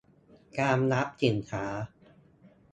[0.59, 1.65] การรับสินค้า